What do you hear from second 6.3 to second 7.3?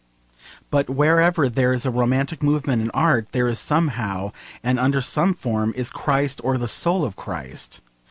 or the soul of